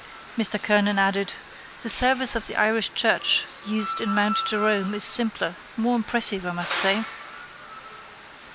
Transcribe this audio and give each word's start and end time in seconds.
Mr 0.35 0.59
Kernan 0.59 0.97
added: 0.97 1.35
—The 1.83 1.87
service 1.89 2.35
of 2.35 2.47
the 2.47 2.55
Irish 2.55 2.91
church 2.95 3.43
used 3.67 4.01
in 4.01 4.15
Mount 4.15 4.35
Jerome 4.47 4.95
is 4.95 5.03
simpler, 5.03 5.53
more 5.77 5.95
impressive 5.95 6.43
I 6.43 6.53
must 6.53 6.73
say. 6.73 7.05